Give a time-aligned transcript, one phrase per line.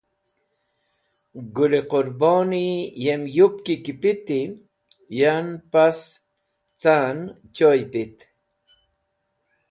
[1.55, 2.67] Gũl-e Qũrboni
[3.03, 4.41] yem yupki ki piti,
[5.19, 5.99] yan pas
[6.81, 7.17] ca’n
[7.55, 8.15] choy pit.